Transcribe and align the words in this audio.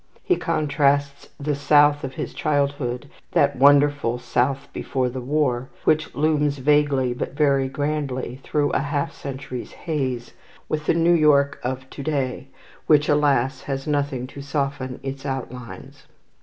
He 0.23 0.35
contrasts 0.35 1.29
the 1.39 1.53
South 1.53 2.03
of 2.03 2.15
his 2.15 2.33
childhood, 2.33 3.07
that 3.33 3.55
wonderful 3.55 4.17
"South 4.17 4.67
before 4.73 5.09
the 5.09 5.21
war," 5.21 5.69
which 5.83 6.15
looms 6.15 6.57
vaguely, 6.57 7.13
but 7.13 7.35
very 7.35 7.69
grandly, 7.69 8.39
through 8.43 8.71
a 8.71 8.79
half 8.79 9.13
century's 9.13 9.73
haze, 9.73 10.33
with 10.67 10.87
the 10.87 10.95
New 10.95 11.13
York 11.13 11.59
of 11.61 11.87
to 11.91 12.01
day, 12.01 12.47
which, 12.87 13.07
alas! 13.09 13.61
has 13.69 13.85
nothing 13.85 14.25
to 14.25 14.41
soften 14.41 14.99
its 15.03 15.23
outlines. 15.23 16.07